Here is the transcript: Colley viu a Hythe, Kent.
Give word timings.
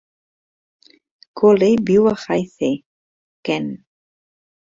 Colley 1.41 1.75
viu 1.91 2.09
a 2.13 2.15
Hythe, 2.23 2.71
Kent. 3.49 3.71